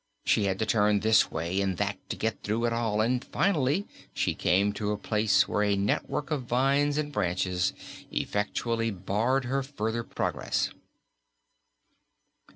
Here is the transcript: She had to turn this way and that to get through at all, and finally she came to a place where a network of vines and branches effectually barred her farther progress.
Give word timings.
She 0.25 0.45
had 0.45 0.57
to 0.57 0.65
turn 0.65 1.01
this 1.01 1.29
way 1.29 1.61
and 1.61 1.77
that 1.77 1.95
to 2.09 2.15
get 2.15 2.41
through 2.41 2.65
at 2.65 2.73
all, 2.73 3.01
and 3.01 3.23
finally 3.23 3.85
she 4.15 4.33
came 4.33 4.73
to 4.73 4.89
a 4.91 4.97
place 4.97 5.47
where 5.47 5.61
a 5.61 5.75
network 5.75 6.31
of 6.31 6.45
vines 6.45 6.97
and 6.97 7.11
branches 7.13 7.71
effectually 8.09 8.89
barred 8.89 9.45
her 9.45 9.61
farther 9.61 10.01
progress. 10.03 10.71